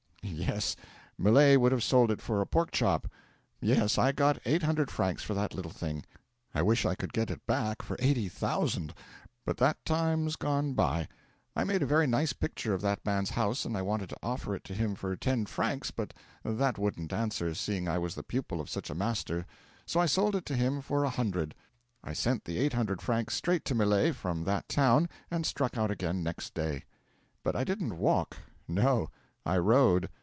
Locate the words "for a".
2.21-2.45, 20.81-21.09